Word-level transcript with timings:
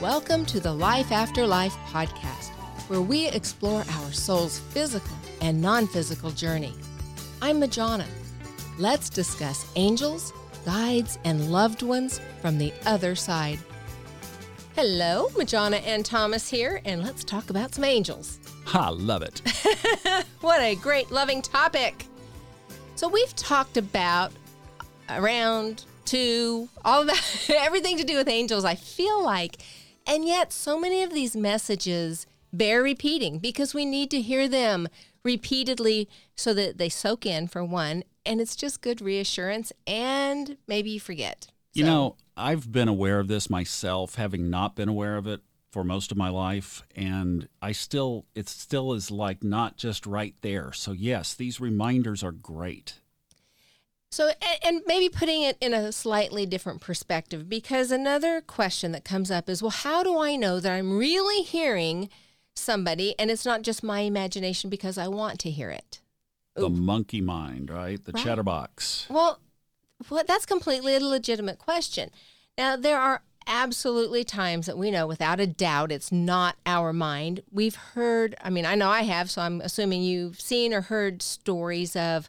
Welcome 0.00 0.46
to 0.46 0.60
the 0.60 0.72
Life 0.72 1.12
After 1.12 1.46
Life 1.46 1.76
podcast, 1.88 2.52
where 2.88 3.02
we 3.02 3.28
explore 3.28 3.84
our 3.86 4.12
soul's 4.12 4.58
physical 4.58 5.14
and 5.42 5.60
non 5.60 5.86
physical 5.86 6.30
journey. 6.30 6.72
I'm 7.42 7.60
Majona. 7.60 8.06
Let's 8.78 9.10
discuss 9.10 9.70
angels, 9.76 10.32
guides, 10.64 11.18
and 11.24 11.52
loved 11.52 11.82
ones 11.82 12.18
from 12.40 12.56
the 12.56 12.72
other 12.86 13.14
side. 13.14 13.58
Hello, 14.74 15.28
Majona 15.34 15.82
and 15.84 16.02
Thomas 16.02 16.48
here, 16.48 16.80
and 16.86 17.02
let's 17.02 17.22
talk 17.22 17.50
about 17.50 17.74
some 17.74 17.84
angels. 17.84 18.38
I 18.72 18.88
love 18.88 19.20
it. 19.20 19.42
What 20.40 20.62
a 20.62 20.76
great, 20.76 21.10
loving 21.10 21.42
topic. 21.42 22.06
So, 22.94 23.06
we've 23.06 23.36
talked 23.36 23.76
about 23.76 24.32
around 25.10 25.84
to 26.06 26.70
all 26.86 27.04
that, 27.04 27.22
everything 27.54 27.98
to 27.98 28.04
do 28.04 28.16
with 28.16 28.28
angels, 28.28 28.64
I 28.64 28.76
feel 28.76 29.22
like. 29.22 29.62
And 30.10 30.24
yet, 30.24 30.52
so 30.52 30.76
many 30.78 31.04
of 31.04 31.14
these 31.14 31.36
messages 31.36 32.26
bear 32.52 32.82
repeating 32.82 33.38
because 33.38 33.74
we 33.74 33.84
need 33.84 34.10
to 34.10 34.20
hear 34.20 34.48
them 34.48 34.88
repeatedly 35.22 36.08
so 36.34 36.52
that 36.54 36.78
they 36.78 36.88
soak 36.88 37.24
in, 37.24 37.46
for 37.46 37.64
one. 37.64 38.02
And 38.26 38.40
it's 38.40 38.56
just 38.56 38.80
good 38.82 39.00
reassurance, 39.00 39.72
and 39.86 40.56
maybe 40.66 40.90
you 40.90 40.98
forget. 40.98 41.46
You 41.74 41.84
So- 41.84 41.90
know, 41.90 42.16
I've 42.36 42.72
been 42.72 42.88
aware 42.88 43.20
of 43.20 43.28
this 43.28 43.48
myself, 43.48 44.16
having 44.16 44.50
not 44.50 44.74
been 44.74 44.88
aware 44.88 45.16
of 45.16 45.28
it 45.28 45.42
for 45.70 45.84
most 45.84 46.10
of 46.10 46.18
my 46.18 46.28
life, 46.28 46.82
and 46.96 47.48
I 47.62 47.70
still, 47.70 48.26
it 48.34 48.48
still 48.48 48.92
is 48.92 49.12
like 49.12 49.44
not 49.44 49.76
just 49.76 50.04
right 50.06 50.34
there. 50.40 50.72
So, 50.72 50.90
yes, 50.90 51.34
these 51.34 51.60
reminders 51.60 52.24
are 52.24 52.32
great. 52.32 52.94
So, 54.12 54.32
and, 54.64 54.82
maybe 54.86 55.08
putting 55.08 55.42
it 55.42 55.56
in 55.60 55.72
a 55.72 55.92
slightly 55.92 56.44
different 56.44 56.80
perspective, 56.80 57.48
because 57.48 57.92
another 57.92 58.40
question 58.40 58.90
that 58.90 59.04
comes 59.04 59.30
up 59.30 59.48
is, 59.48 59.62
well, 59.62 59.70
how 59.70 60.02
do 60.02 60.18
I 60.18 60.34
know 60.34 60.58
that 60.58 60.72
I'm 60.72 60.98
really 60.98 61.42
hearing 61.42 62.08
somebody 62.56 63.14
and 63.20 63.30
it's 63.30 63.46
not 63.46 63.62
just 63.62 63.84
my 63.84 64.00
imagination 64.00 64.68
because 64.68 64.98
I 64.98 65.06
want 65.06 65.38
to 65.40 65.50
hear 65.50 65.70
it? 65.70 66.00
The 66.56 66.68
monkey 66.68 67.20
mind, 67.20 67.70
right? 67.70 68.04
The 68.04 68.10
Right. 68.10 68.24
chatterbox. 68.24 69.06
Well, 69.08 69.38
well, 70.10 70.24
that's 70.26 70.44
completely 70.44 70.96
a 70.96 71.00
legitimate 71.00 71.58
question. 71.58 72.10
Now, 72.58 72.74
there 72.74 72.98
are 72.98 73.22
absolutely 73.46 74.24
times 74.24 74.66
that 74.66 74.76
we 74.76 74.90
know 74.90 75.06
without 75.06 75.38
a 75.38 75.46
doubt 75.46 75.92
it's 75.92 76.10
not 76.10 76.56
our 76.66 76.92
mind. 76.92 77.42
We've 77.52 77.76
heard, 77.76 78.34
I 78.42 78.50
mean, 78.50 78.66
I 78.66 78.74
know 78.74 78.88
I 78.88 79.02
have, 79.02 79.30
so 79.30 79.42
I'm 79.42 79.60
assuming 79.60 80.02
you've 80.02 80.40
seen 80.40 80.74
or 80.74 80.80
heard 80.82 81.22
stories 81.22 81.94
of 81.94 82.28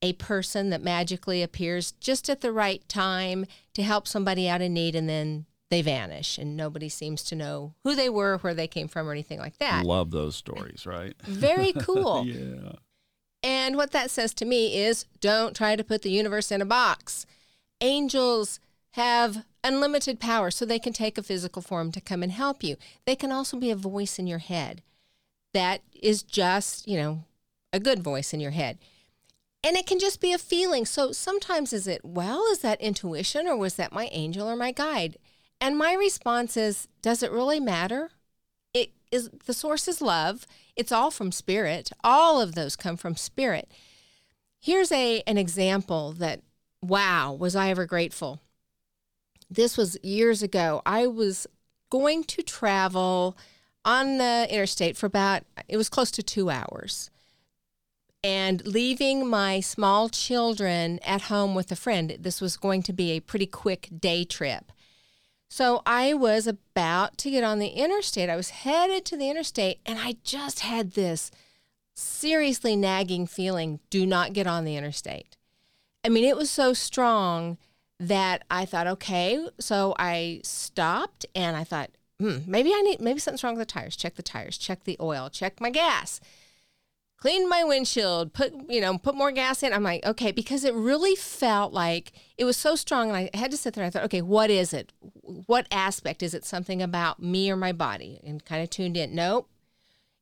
a 0.00 0.12
person 0.14 0.70
that 0.70 0.82
magically 0.82 1.42
appears 1.42 1.92
just 1.92 2.30
at 2.30 2.40
the 2.40 2.52
right 2.52 2.86
time 2.88 3.46
to 3.74 3.82
help 3.82 4.06
somebody 4.06 4.48
out 4.48 4.60
in 4.60 4.74
need 4.74 4.94
and 4.94 5.08
then 5.08 5.46
they 5.70 5.82
vanish 5.82 6.38
and 6.38 6.56
nobody 6.56 6.88
seems 6.88 7.22
to 7.24 7.34
know 7.34 7.74
who 7.84 7.94
they 7.94 8.08
were, 8.08 8.38
where 8.38 8.54
they 8.54 8.66
came 8.66 8.88
from, 8.88 9.08
or 9.08 9.12
anything 9.12 9.38
like 9.38 9.58
that. 9.58 9.84
Love 9.84 10.10
those 10.10 10.36
stories, 10.36 10.86
right? 10.86 11.14
Very 11.22 11.72
cool. 11.78 12.24
yeah. 12.24 12.72
And 13.42 13.76
what 13.76 13.92
that 13.92 14.10
says 14.10 14.34
to 14.34 14.44
me 14.44 14.78
is 14.78 15.04
don't 15.20 15.54
try 15.54 15.76
to 15.76 15.84
put 15.84 16.02
the 16.02 16.10
universe 16.10 16.50
in 16.50 16.62
a 16.62 16.66
box. 16.66 17.26
Angels 17.80 18.58
have 18.92 19.44
unlimited 19.62 20.18
power, 20.18 20.50
so 20.50 20.64
they 20.64 20.78
can 20.78 20.92
take 20.92 21.18
a 21.18 21.22
physical 21.22 21.62
form 21.62 21.92
to 21.92 22.00
come 22.00 22.22
and 22.22 22.32
help 22.32 22.64
you. 22.64 22.76
They 23.04 23.14
can 23.14 23.30
also 23.30 23.58
be 23.58 23.70
a 23.70 23.76
voice 23.76 24.18
in 24.18 24.26
your 24.26 24.38
head 24.38 24.82
that 25.52 25.82
is 26.00 26.22
just, 26.22 26.88
you 26.88 26.96
know, 26.96 27.24
a 27.72 27.80
good 27.80 28.02
voice 28.02 28.32
in 28.32 28.40
your 28.40 28.50
head. 28.52 28.78
And 29.64 29.76
it 29.76 29.86
can 29.86 29.98
just 29.98 30.20
be 30.20 30.32
a 30.32 30.38
feeling. 30.38 30.86
So 30.86 31.12
sometimes 31.12 31.72
is 31.72 31.86
it, 31.86 32.04
well, 32.04 32.44
is 32.52 32.60
that 32.60 32.80
intuition 32.80 33.46
or 33.46 33.56
was 33.56 33.74
that 33.74 33.92
my 33.92 34.08
angel 34.12 34.48
or 34.48 34.56
my 34.56 34.70
guide? 34.70 35.16
And 35.60 35.76
my 35.76 35.94
response 35.94 36.56
is, 36.56 36.86
does 37.02 37.22
it 37.22 37.32
really 37.32 37.58
matter? 37.58 38.10
It 38.72 38.92
is 39.10 39.30
the 39.46 39.54
source 39.54 39.88
is 39.88 40.00
love. 40.00 40.46
It's 40.76 40.92
all 40.92 41.10
from 41.10 41.32
spirit. 41.32 41.90
All 42.04 42.40
of 42.40 42.54
those 42.54 42.76
come 42.76 42.96
from 42.96 43.16
spirit. 43.16 43.70
Here's 44.60 44.92
a 44.92 45.22
an 45.26 45.38
example 45.38 46.12
that 46.12 46.42
wow, 46.80 47.32
was 47.32 47.56
I 47.56 47.70
ever 47.70 47.86
grateful. 47.86 48.40
This 49.50 49.76
was 49.76 49.98
years 50.02 50.42
ago. 50.42 50.82
I 50.86 51.08
was 51.08 51.48
going 51.90 52.22
to 52.24 52.42
travel 52.42 53.36
on 53.84 54.18
the 54.18 54.46
interstate 54.48 54.96
for 54.96 55.06
about 55.06 55.42
it 55.66 55.76
was 55.76 55.88
close 55.88 56.12
to 56.12 56.22
2 56.22 56.50
hours. 56.50 57.10
And 58.24 58.66
leaving 58.66 59.28
my 59.28 59.60
small 59.60 60.08
children 60.08 60.98
at 61.04 61.22
home 61.22 61.54
with 61.54 61.70
a 61.70 61.76
friend. 61.76 62.16
This 62.18 62.40
was 62.40 62.56
going 62.56 62.82
to 62.84 62.92
be 62.92 63.12
a 63.12 63.20
pretty 63.20 63.46
quick 63.46 63.88
day 63.96 64.24
trip. 64.24 64.72
So 65.48 65.82
I 65.86 66.14
was 66.14 66.46
about 66.46 67.16
to 67.18 67.30
get 67.30 67.44
on 67.44 67.58
the 67.58 67.68
interstate. 67.68 68.28
I 68.28 68.36
was 68.36 68.50
headed 68.50 69.04
to 69.06 69.16
the 69.16 69.30
interstate 69.30 69.80
and 69.86 69.98
I 69.98 70.16
just 70.22 70.60
had 70.60 70.92
this 70.92 71.30
seriously 71.94 72.76
nagging 72.76 73.26
feeling 73.26 73.80
do 73.88 74.04
not 74.04 74.32
get 74.32 74.46
on 74.46 74.64
the 74.64 74.76
interstate. 74.76 75.36
I 76.04 76.10
mean, 76.10 76.24
it 76.24 76.36
was 76.36 76.50
so 76.50 76.72
strong 76.72 77.56
that 77.98 78.44
I 78.50 78.64
thought, 78.66 78.86
okay. 78.86 79.46
So 79.58 79.94
I 79.98 80.40
stopped 80.44 81.24
and 81.34 81.56
I 81.56 81.64
thought, 81.64 81.90
hmm, 82.20 82.38
maybe 82.46 82.72
I 82.74 82.82
need, 82.82 83.00
maybe 83.00 83.18
something's 83.18 83.42
wrong 83.42 83.56
with 83.56 83.66
the 83.66 83.72
tires. 83.72 83.96
Check 83.96 84.16
the 84.16 84.22
tires, 84.22 84.58
check 84.58 84.84
the 84.84 84.96
oil, 85.00 85.30
check 85.30 85.60
my 85.60 85.70
gas 85.70 86.20
cleaned 87.18 87.48
my 87.48 87.64
windshield, 87.64 88.32
put 88.32 88.54
you 88.68 88.80
know, 88.80 88.96
put 88.96 89.14
more 89.14 89.32
gas 89.32 89.62
in. 89.62 89.72
I'm 89.72 89.82
like, 89.82 90.06
okay, 90.06 90.32
because 90.32 90.64
it 90.64 90.74
really 90.74 91.14
felt 91.14 91.72
like 91.72 92.12
it 92.38 92.44
was 92.44 92.56
so 92.56 92.74
strong, 92.74 93.08
and 93.08 93.16
I 93.16 93.30
had 93.36 93.50
to 93.50 93.56
sit 93.56 93.74
there. 93.74 93.84
and 93.84 93.88
I 93.88 93.90
thought, 93.90 94.06
okay, 94.06 94.22
what 94.22 94.50
is 94.50 94.72
it? 94.72 94.92
What 95.22 95.66
aspect 95.70 96.22
is 96.22 96.32
it? 96.32 96.44
Something 96.44 96.80
about 96.80 97.20
me 97.20 97.50
or 97.50 97.56
my 97.56 97.72
body? 97.72 98.20
And 98.24 98.44
kind 98.44 98.62
of 98.62 98.70
tuned 98.70 98.96
in. 98.96 99.14
Nope. 99.14 99.48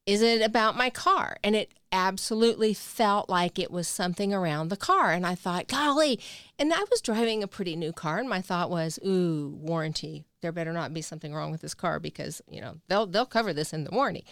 Is 0.06 0.23
it 0.23 0.41
about 0.41 0.77
my 0.77 0.89
car? 0.89 1.37
And 1.43 1.56
it 1.56 1.73
absolutely 1.91 2.75
felt 2.75 3.29
like 3.29 3.59
it 3.59 3.73
was 3.73 3.89
something 3.89 4.33
around 4.33 4.69
the 4.69 4.77
car. 4.77 5.11
And 5.12 5.27
I 5.27 5.35
thought, 5.35 5.67
golly. 5.67 6.21
And 6.59 6.73
I 6.73 6.85
was 6.91 7.01
driving 7.01 7.43
a 7.43 7.49
pretty 7.49 7.75
new 7.75 7.93
car, 7.93 8.19
and 8.19 8.29
my 8.29 8.41
thought 8.41 8.71
was, 8.71 8.99
ooh, 9.05 9.59
warranty. 9.61 10.25
There 10.43 10.53
better 10.53 10.73
not 10.73 10.95
be 10.95 11.03
something 11.03 11.35
wrong 11.35 11.51
with 11.51 11.61
this 11.61 11.75
car 11.75 11.99
because 11.99 12.41
you 12.49 12.61
know 12.61 12.77
they'll 12.89 13.06
they'll 13.06 13.27
cover 13.27 13.53
this 13.53 13.73
in 13.73 13.85
the 13.85 13.91
warranty. 13.91 14.25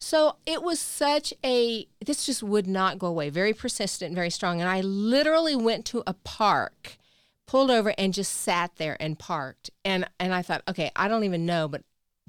So 0.00 0.36
it 0.46 0.62
was 0.62 0.80
such 0.80 1.34
a, 1.44 1.86
this 2.04 2.24
just 2.24 2.42
would 2.42 2.66
not 2.66 2.98
go 2.98 3.06
away, 3.06 3.28
very 3.28 3.52
persistent, 3.52 4.14
very 4.14 4.30
strong. 4.30 4.60
And 4.60 4.68
I 4.68 4.80
literally 4.80 5.54
went 5.54 5.84
to 5.86 6.02
a 6.06 6.14
park, 6.14 6.96
pulled 7.46 7.70
over, 7.70 7.92
and 7.98 8.14
just 8.14 8.32
sat 8.32 8.76
there 8.76 8.96
and 8.98 9.18
parked. 9.18 9.70
And, 9.84 10.08
and 10.18 10.32
I 10.32 10.40
thought, 10.40 10.62
okay, 10.66 10.90
I 10.96 11.06
don't 11.06 11.24
even 11.24 11.44
know, 11.44 11.68
but 11.68 11.82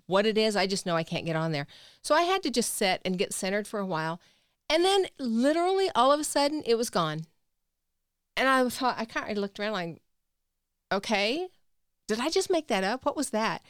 what 0.05 0.25
it 0.25 0.37
is, 0.37 0.57
I 0.57 0.67
just 0.67 0.85
know 0.85 0.97
I 0.97 1.03
can't 1.03 1.25
get 1.25 1.37
on 1.37 1.53
there. 1.53 1.65
So 2.01 2.13
I 2.13 2.23
had 2.23 2.43
to 2.43 2.51
just 2.51 2.75
sit 2.75 2.99
and 3.05 3.17
get 3.17 3.33
centered 3.33 3.67
for 3.67 3.79
a 3.79 3.85
while. 3.85 4.19
And 4.69 4.83
then 4.83 5.05
literally 5.17 5.89
all 5.95 6.11
of 6.11 6.19
a 6.19 6.25
sudden 6.25 6.63
it 6.65 6.75
was 6.75 6.89
gone. 6.89 7.25
And 8.35 8.49
I 8.49 8.67
thought, 8.67 8.95
I 8.97 9.05
kind 9.05 9.31
of 9.31 9.37
looked 9.37 9.59
around 9.59 9.73
like, 9.73 10.01
okay, 10.91 11.47
did 12.07 12.19
I 12.19 12.29
just 12.29 12.49
make 12.49 12.67
that 12.67 12.83
up? 12.83 13.05
What 13.05 13.15
was 13.15 13.29
that? 13.29 13.61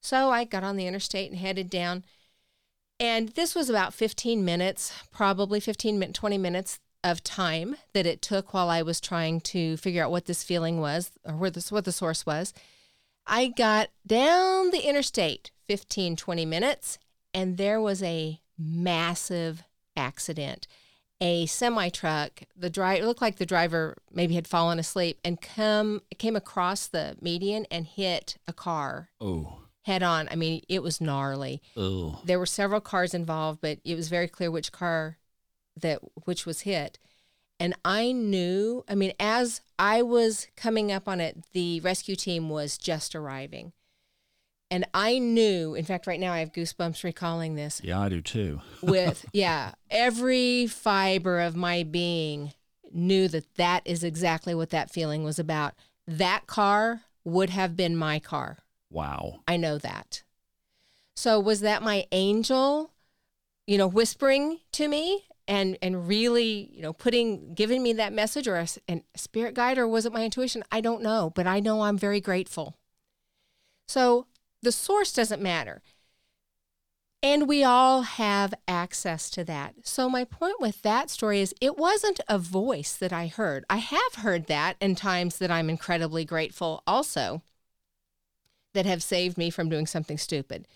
So 0.00 0.30
I 0.30 0.44
got 0.44 0.64
on 0.64 0.76
the 0.76 0.86
interstate 0.86 1.30
and 1.30 1.38
headed 1.38 1.68
down. 1.68 2.04
And 3.02 3.30
this 3.30 3.56
was 3.56 3.68
about 3.68 3.92
15 3.92 4.44
minutes, 4.44 4.94
probably 5.10 5.58
15 5.58 6.12
20 6.12 6.38
minutes 6.38 6.78
of 7.02 7.24
time 7.24 7.74
that 7.94 8.06
it 8.06 8.22
took 8.22 8.54
while 8.54 8.70
I 8.70 8.82
was 8.82 9.00
trying 9.00 9.40
to 9.40 9.76
figure 9.76 10.04
out 10.04 10.12
what 10.12 10.26
this 10.26 10.44
feeling 10.44 10.80
was 10.80 11.10
or 11.24 11.34
where 11.34 11.50
this 11.50 11.72
what 11.72 11.84
the 11.84 11.90
source 11.90 12.24
was. 12.24 12.54
I 13.26 13.48
got 13.48 13.88
down 14.06 14.70
the 14.70 14.88
interstate 14.88 15.50
15 15.66 16.14
20 16.14 16.46
minutes 16.46 17.00
and 17.34 17.56
there 17.56 17.80
was 17.80 18.04
a 18.04 18.40
massive 18.56 19.64
accident. 19.96 20.68
A 21.20 21.46
semi 21.46 21.88
truck, 21.88 22.42
the 22.56 22.70
driver 22.70 23.04
looked 23.04 23.20
like 23.20 23.38
the 23.38 23.46
driver 23.46 23.96
maybe 24.12 24.36
had 24.36 24.46
fallen 24.46 24.78
asleep 24.78 25.18
and 25.24 25.40
come 25.40 26.02
came 26.18 26.36
across 26.36 26.86
the 26.86 27.16
median 27.20 27.66
and 27.68 27.84
hit 27.84 28.36
a 28.46 28.52
car 28.52 29.08
Oh, 29.20 29.61
head 29.82 30.02
on. 30.02 30.28
I 30.30 30.36
mean, 30.36 30.62
it 30.68 30.82
was 30.82 31.00
gnarly 31.00 31.60
oh. 31.76 32.20
there 32.24 32.38
were 32.38 32.46
several 32.46 32.80
cars 32.80 33.14
involved, 33.14 33.60
but 33.60 33.78
it 33.84 33.94
was 33.94 34.08
very 34.08 34.28
clear 34.28 34.50
which 34.50 34.72
car 34.72 35.18
that 35.80 36.00
which 36.24 36.46
was 36.46 36.62
hit. 36.62 36.98
And 37.60 37.74
I 37.84 38.10
knew, 38.10 38.84
I 38.88 38.96
mean, 38.96 39.12
as 39.20 39.60
I 39.78 40.02
was 40.02 40.48
coming 40.56 40.90
up 40.90 41.08
on 41.08 41.20
it, 41.20 41.44
the 41.52 41.80
rescue 41.80 42.16
team 42.16 42.48
was 42.48 42.76
just 42.76 43.14
arriving. 43.14 43.72
And 44.68 44.86
I 44.94 45.18
knew, 45.18 45.74
in 45.74 45.84
fact, 45.84 46.06
right 46.06 46.18
now 46.18 46.32
I 46.32 46.38
have 46.38 46.52
goosebumps 46.52 47.04
recalling 47.04 47.54
this 47.56 47.80
Yeah, 47.84 48.00
I 48.00 48.08
do 48.08 48.22
too. 48.22 48.62
with, 48.82 49.26
yeah, 49.32 49.72
every 49.90 50.66
fiber 50.66 51.40
of 51.40 51.54
my 51.54 51.82
being 51.82 52.52
knew 52.90 53.28
that 53.28 53.54
that 53.56 53.82
is 53.84 54.02
exactly 54.02 54.54
what 54.54 54.70
that 54.70 54.90
feeling 54.90 55.24
was 55.24 55.38
about. 55.38 55.74
That 56.06 56.46
car 56.46 57.02
would 57.22 57.50
have 57.50 57.76
been 57.76 57.96
my 57.96 58.18
car. 58.18 58.58
Wow. 58.92 59.40
I 59.48 59.56
know 59.56 59.78
that. 59.78 60.22
So 61.16 61.40
was 61.40 61.60
that 61.60 61.82
my 61.82 62.06
angel, 62.12 62.92
you 63.66 63.78
know, 63.78 63.86
whispering 63.86 64.60
to 64.72 64.88
me 64.88 65.24
and 65.48 65.78
and 65.82 66.08
really, 66.08 66.70
you 66.72 66.82
know, 66.82 66.92
putting 66.92 67.54
giving 67.54 67.82
me 67.82 67.92
that 67.94 68.12
message 68.12 68.46
or 68.48 68.56
a, 68.56 68.66
a 68.88 69.02
spirit 69.16 69.54
guide 69.54 69.78
or 69.78 69.88
was 69.88 70.06
it 70.06 70.12
my 70.12 70.24
intuition? 70.24 70.64
I 70.72 70.80
don't 70.80 71.02
know, 71.02 71.32
but 71.34 71.46
I 71.46 71.60
know 71.60 71.82
I'm 71.82 71.98
very 71.98 72.20
grateful. 72.20 72.76
So 73.88 74.26
The 74.62 74.72
source 74.72 75.12
doesn't 75.12 75.42
matter. 75.42 75.82
And 77.22 77.46
we 77.48 77.62
all 77.62 78.02
have 78.02 78.52
access 78.66 79.30
to 79.30 79.44
that. 79.44 79.74
So, 79.84 80.08
my 80.08 80.24
point 80.24 80.60
with 80.60 80.82
that 80.82 81.08
story 81.08 81.40
is 81.40 81.54
it 81.60 81.76
wasn't 81.78 82.20
a 82.28 82.38
voice 82.38 82.96
that 82.96 83.12
I 83.12 83.28
heard. 83.28 83.64
I 83.70 83.76
have 83.76 84.14
heard 84.16 84.46
that 84.48 84.76
in 84.80 84.96
times 84.96 85.38
that 85.38 85.50
I'm 85.50 85.70
incredibly 85.70 86.24
grateful 86.24 86.82
also 86.86 87.42
that 88.74 88.86
have 88.86 89.02
saved 89.02 89.38
me 89.38 89.50
from 89.50 89.68
doing 89.68 89.86
something 89.86 90.18
stupid. 90.18 90.66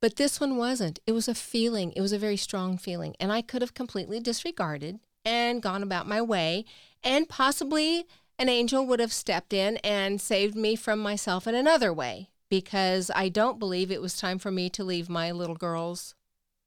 But 0.00 0.16
this 0.16 0.40
one 0.40 0.56
wasn't. 0.56 1.00
It 1.06 1.12
was 1.12 1.28
a 1.28 1.34
feeling, 1.34 1.92
it 1.92 2.00
was 2.00 2.12
a 2.12 2.18
very 2.18 2.36
strong 2.36 2.78
feeling. 2.78 3.16
And 3.18 3.32
I 3.32 3.42
could 3.42 3.62
have 3.62 3.74
completely 3.74 4.20
disregarded 4.20 5.00
and 5.24 5.62
gone 5.62 5.82
about 5.82 6.06
my 6.06 6.22
way. 6.22 6.64
And 7.02 7.28
possibly 7.28 8.06
an 8.38 8.48
angel 8.48 8.86
would 8.86 9.00
have 9.00 9.12
stepped 9.12 9.52
in 9.52 9.78
and 9.78 10.20
saved 10.20 10.54
me 10.54 10.76
from 10.76 11.00
myself 11.00 11.46
in 11.46 11.54
another 11.54 11.92
way 11.92 12.28
because 12.48 13.10
I 13.14 13.28
don't 13.28 13.58
believe 13.58 13.90
it 13.90 14.00
was 14.00 14.16
time 14.16 14.38
for 14.38 14.50
me 14.50 14.70
to 14.70 14.84
leave 14.84 15.08
my 15.08 15.32
little 15.32 15.56
girls 15.56 16.14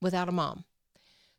without 0.01 0.29
a 0.29 0.33
mom. 0.33 0.65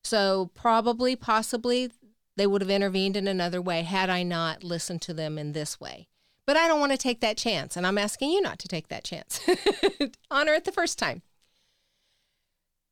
So, 0.02 0.50
probably, 0.54 1.14
possibly, 1.14 1.92
they 2.36 2.46
would 2.46 2.60
have 2.62 2.70
intervened 2.70 3.16
in 3.16 3.28
another 3.28 3.60
way 3.60 3.82
had 3.82 4.10
I 4.10 4.22
not 4.22 4.64
listened 4.64 5.02
to 5.02 5.14
them 5.14 5.38
in 5.38 5.52
this 5.52 5.78
way. 5.78 6.08
But 6.46 6.56
I 6.56 6.66
don't 6.66 6.80
want 6.80 6.92
to 6.92 6.98
take 6.98 7.20
that 7.20 7.36
chance, 7.36 7.76
and 7.76 7.86
I'm 7.86 7.98
asking 7.98 8.30
you 8.30 8.40
not 8.40 8.58
to 8.60 8.68
take 8.68 8.88
that 8.88 9.04
chance. 9.04 9.40
Honor 10.30 10.54
it 10.54 10.64
the 10.64 10.72
first 10.72 10.98
time. 10.98 11.22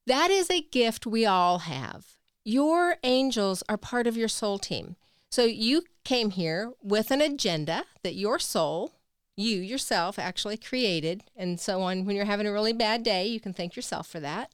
That 0.06 0.30
is 0.30 0.50
a 0.50 0.62
gift 0.62 1.06
we 1.06 1.26
all 1.26 1.60
have. 1.60 2.16
Your 2.44 2.96
angels 3.02 3.62
are 3.68 3.76
part 3.76 4.06
of 4.06 4.16
your 4.16 4.28
soul 4.28 4.58
team. 4.58 4.96
So 5.30 5.44
you 5.44 5.82
came 6.04 6.30
here 6.30 6.72
with 6.82 7.10
an 7.10 7.20
agenda 7.20 7.84
that 8.02 8.14
your 8.14 8.38
soul, 8.38 8.94
you 9.36 9.58
yourself, 9.58 10.18
actually 10.18 10.56
created. 10.56 11.24
And 11.36 11.60
so 11.60 11.82
on, 11.82 12.04
when 12.04 12.16
you're 12.16 12.24
having 12.24 12.46
a 12.46 12.52
really 12.52 12.72
bad 12.72 13.02
day, 13.02 13.26
you 13.26 13.40
can 13.40 13.52
thank 13.52 13.76
yourself 13.76 14.08
for 14.08 14.20
that. 14.20 14.52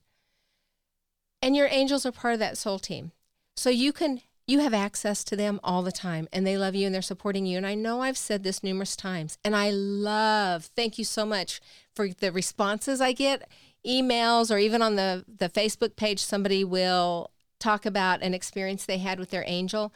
And 1.40 1.56
your 1.56 1.68
angels 1.70 2.04
are 2.04 2.12
part 2.12 2.34
of 2.34 2.40
that 2.40 2.58
soul 2.58 2.78
team. 2.78 3.12
So 3.56 3.70
you 3.70 3.92
can 3.92 4.20
you 4.46 4.60
have 4.60 4.74
access 4.74 5.24
to 5.24 5.36
them 5.36 5.58
all 5.64 5.82
the 5.82 5.92
time 5.92 6.28
and 6.32 6.46
they 6.46 6.56
love 6.56 6.74
you 6.74 6.86
and 6.86 6.94
they're 6.94 7.02
supporting 7.02 7.46
you. 7.46 7.56
And 7.56 7.66
I 7.66 7.74
know 7.74 8.00
I've 8.00 8.16
said 8.16 8.44
this 8.44 8.62
numerous 8.62 8.94
times 8.94 9.38
and 9.44 9.56
I 9.56 9.70
love, 9.70 10.66
thank 10.66 10.98
you 10.98 11.04
so 11.04 11.26
much 11.26 11.60
for 11.94 12.08
the 12.08 12.30
responses 12.30 13.00
I 13.00 13.12
get, 13.12 13.48
emails 13.86 14.54
or 14.54 14.58
even 14.58 14.82
on 14.82 14.94
the, 14.96 15.24
the 15.26 15.48
Facebook 15.48 15.96
page, 15.96 16.20
somebody 16.20 16.62
will 16.62 17.30
talk 17.58 17.84
about 17.84 18.22
an 18.22 18.34
experience 18.34 18.84
they 18.84 18.98
had 18.98 19.18
with 19.18 19.30
their 19.30 19.44
angel. 19.46 19.92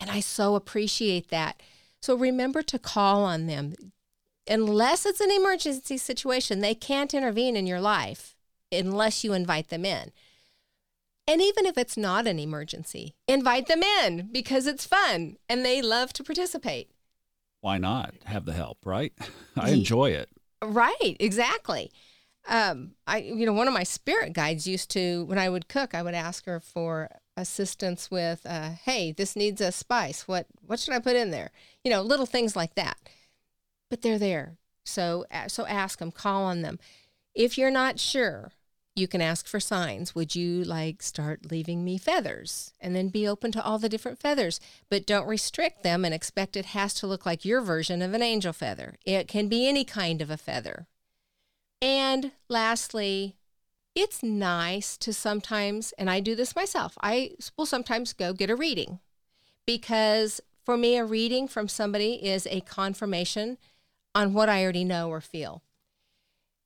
And 0.00 0.10
I 0.10 0.20
so 0.20 0.56
appreciate 0.56 1.28
that. 1.28 1.62
So 2.02 2.16
remember 2.16 2.62
to 2.62 2.78
call 2.78 3.24
on 3.24 3.46
them. 3.46 3.74
Unless 4.48 5.06
it's 5.06 5.20
an 5.20 5.30
emergency 5.30 5.96
situation, 5.96 6.60
they 6.60 6.74
can't 6.74 7.14
intervene 7.14 7.56
in 7.56 7.66
your 7.66 7.80
life 7.80 8.34
unless 8.70 9.24
you 9.24 9.32
invite 9.32 9.68
them 9.68 9.84
in. 9.84 10.10
And 11.26 11.40
even 11.40 11.64
if 11.64 11.78
it's 11.78 11.96
not 11.96 12.26
an 12.26 12.38
emergency, 12.38 13.14
invite 13.26 13.66
them 13.66 13.82
in 13.82 14.28
because 14.30 14.66
it's 14.66 14.86
fun 14.86 15.36
and 15.48 15.64
they 15.64 15.80
love 15.80 16.12
to 16.14 16.24
participate. 16.24 16.90
Why 17.60 17.78
not 17.78 18.14
have 18.24 18.44
the 18.44 18.52
help, 18.52 18.78
right? 18.84 19.12
I 19.56 19.70
enjoy 19.70 20.10
it. 20.10 20.28
Right, 20.62 21.16
exactly. 21.18 21.90
Um, 22.46 22.92
I, 23.06 23.18
you 23.18 23.46
know, 23.46 23.54
one 23.54 23.68
of 23.68 23.74
my 23.74 23.84
spirit 23.84 24.34
guides 24.34 24.66
used 24.66 24.90
to, 24.90 25.24
when 25.24 25.38
I 25.38 25.48
would 25.48 25.68
cook, 25.68 25.94
I 25.94 26.02
would 26.02 26.14
ask 26.14 26.44
her 26.44 26.60
for 26.60 27.08
assistance 27.38 28.10
with, 28.10 28.42
uh, 28.44 28.70
"Hey, 28.84 29.12
this 29.12 29.34
needs 29.34 29.62
a 29.62 29.72
spice. 29.72 30.28
What, 30.28 30.46
what 30.60 30.78
should 30.78 30.92
I 30.92 30.98
put 30.98 31.16
in 31.16 31.30
there?" 31.30 31.52
You 31.82 31.90
know, 31.90 32.02
little 32.02 32.26
things 32.26 32.54
like 32.54 32.74
that. 32.74 32.98
But 33.88 34.02
they're 34.02 34.18
there, 34.18 34.58
so 34.84 35.24
so 35.48 35.66
ask 35.66 35.98
them, 35.98 36.10
call 36.10 36.44
on 36.44 36.60
them. 36.62 36.78
If 37.34 37.56
you're 37.56 37.70
not 37.70 37.98
sure, 37.98 38.52
you 38.96 39.08
can 39.08 39.20
ask 39.20 39.46
for 39.46 39.58
signs. 39.58 40.14
Would 40.14 40.36
you 40.36 40.62
like 40.62 41.02
start 41.02 41.50
leaving 41.50 41.84
me 41.84 41.98
feathers? 41.98 42.72
And 42.80 42.94
then 42.94 43.08
be 43.08 43.26
open 43.26 43.50
to 43.52 43.64
all 43.64 43.78
the 43.78 43.88
different 43.88 44.20
feathers, 44.20 44.60
but 44.88 45.06
don't 45.06 45.26
restrict 45.26 45.82
them 45.82 46.04
and 46.04 46.14
expect 46.14 46.56
it 46.56 46.66
has 46.66 46.94
to 46.94 47.06
look 47.06 47.26
like 47.26 47.44
your 47.44 47.60
version 47.60 48.02
of 48.02 48.14
an 48.14 48.22
angel 48.22 48.52
feather. 48.52 48.94
It 49.04 49.26
can 49.26 49.48
be 49.48 49.68
any 49.68 49.84
kind 49.84 50.22
of 50.22 50.30
a 50.30 50.36
feather. 50.36 50.86
And 51.82 52.32
lastly, 52.48 53.34
it's 53.94 54.22
nice 54.22 54.96
to 54.98 55.12
sometimes, 55.12 55.92
and 55.98 56.08
I 56.08 56.20
do 56.20 56.34
this 56.34 56.56
myself, 56.56 56.96
I 57.02 57.32
will 57.56 57.66
sometimes 57.66 58.12
go 58.12 58.32
get 58.32 58.50
a 58.50 58.56
reading 58.56 59.00
because 59.66 60.40
for 60.64 60.76
me, 60.76 60.96
a 60.96 61.04
reading 61.04 61.46
from 61.46 61.68
somebody 61.68 62.14
is 62.26 62.46
a 62.46 62.60
confirmation 62.62 63.58
on 64.14 64.32
what 64.32 64.48
I 64.48 64.62
already 64.62 64.84
know 64.84 65.10
or 65.10 65.20
feel. 65.20 65.62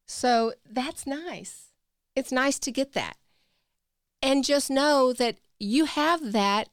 So 0.07 0.53
that's 0.71 1.07
nice 1.07 1.68
it's 2.19 2.33
nice 2.33 2.59
to 2.61 2.73
get 2.73 2.93
that. 2.93 3.17
And 4.21 4.45
just 4.45 4.71
know 4.71 5.13
that 5.13 5.39
you 5.59 5.85
have 5.87 6.33
that 6.33 6.69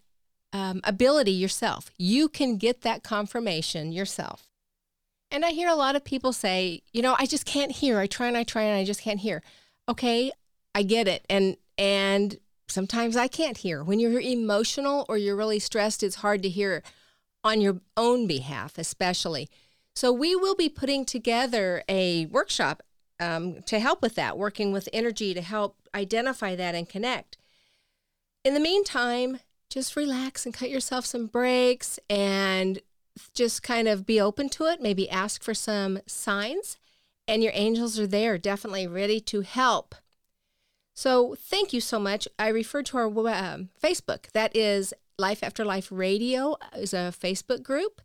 um, 0.51 0.81
ability 0.83 1.31
yourself. 1.31 1.92
You 1.97 2.27
can 2.27 2.57
get 2.57 2.81
that 2.81 3.03
confirmation 3.03 3.92
yourself. 3.92 4.47
And 5.31 5.44
I 5.44 5.51
hear 5.51 5.69
a 5.69 5.75
lot 5.75 5.95
of 5.95 6.03
people 6.03 6.33
say, 6.33 6.81
you 6.94 7.01
know, 7.01 7.15
I 7.19 7.25
just 7.25 7.45
can't 7.45 7.71
hear. 7.71 8.00
I 8.00 8.07
try 8.07 8.27
and 8.27 8.38
I 8.38 8.44
try 8.44 8.63
and 8.63 8.77
I 8.77 8.86
just 8.86 9.01
can't 9.01 9.19
hear. 9.19 9.42
Okay, 9.89 10.31
I 10.74 10.83
get 10.83 11.07
it. 11.07 11.25
And 11.30 11.57
and 11.77 12.38
sometimes 12.68 13.15
I 13.15 13.27
can't 13.27 13.57
hear. 13.57 13.83
When 13.83 14.00
you're 14.00 14.19
emotional 14.19 15.06
or 15.09 15.18
you're 15.18 15.36
really 15.36 15.59
stressed, 15.59 16.03
it's 16.03 16.15
hard 16.15 16.42
to 16.44 16.50
hear 16.50 16.83
on 17.44 17.62
your 17.62 17.81
own 17.97 18.27
behalf, 18.27 18.77
especially. 18.77 19.50
So 19.95 20.12
we 20.12 20.36
will 20.36 20.56
be 20.56 20.69
putting 20.69 21.06
together 21.06 21.83
a 21.88 22.25
workshop 22.27 22.81
um, 23.20 23.62
to 23.64 23.80
help 23.80 24.02
with 24.02 24.16
that, 24.16 24.38
working 24.38 24.72
with 24.72 24.90
energy 24.92 25.34
to 25.34 25.42
help 25.42 25.78
identify 25.94 26.56
that 26.56 26.76
and 26.76 26.88
connect. 26.88 27.38
In 28.44 28.54
the 28.54 28.60
meantime, 28.60 29.40
just 29.70 29.96
relax 29.96 30.46
and 30.46 30.54
cut 30.54 30.70
yourself 30.70 31.06
some 31.06 31.28
breaks 31.28 32.00
and 32.10 32.80
just 33.34 33.64
kind 33.64 33.88
of 33.88 34.06
be 34.06 34.20
open 34.20 34.50
to 34.50 34.66
it. 34.66 34.82
Maybe 34.82 35.10
ask 35.10 35.44
for 35.44 35.54
some 35.54 36.00
signs, 36.06 36.78
and 37.28 37.42
your 37.42 37.54
angels 37.56 38.00
are 38.00 38.08
there, 38.08 38.38
definitely 38.38 38.88
ready 38.88 39.20
to 39.22 39.42
help. 39.42 39.96
So, 40.94 41.36
thank 41.38 41.74
you 41.74 41.82
so 41.82 42.00
much. 42.00 42.28
I 42.40 42.48
referred 42.50 42.86
to 42.88 42.98
our 42.98 43.08
um, 43.08 43.70
Facebook. 43.82 44.32
That 44.32 44.56
is 44.56 44.94
Life 45.18 45.44
After 45.44 45.66
Life 45.66 45.90
Radio 45.92 46.56
is 46.76 46.94
a 46.94 47.14
Facebook 47.18 47.64
group. 47.64 48.02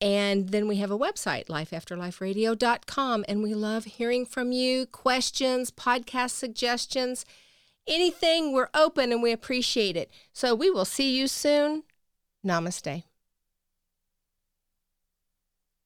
And 0.00 0.50
then 0.50 0.68
we 0.68 0.76
have 0.76 0.92
a 0.92 0.98
website, 0.98 1.46
lifeafterliferadio.com, 1.46 3.24
and 3.28 3.42
we 3.42 3.54
love 3.54 3.84
hearing 3.84 4.24
from 4.24 4.52
you, 4.52 4.86
questions, 4.86 5.72
podcast 5.72 6.30
suggestions, 6.30 7.24
anything. 7.86 8.52
We're 8.52 8.70
open 8.74 9.10
and 9.10 9.22
we 9.22 9.32
appreciate 9.32 9.96
it. 9.96 10.10
So 10.32 10.54
we 10.54 10.70
will 10.70 10.84
see 10.84 11.16
you 11.16 11.26
soon. 11.26 11.82
Namaste. 12.46 13.07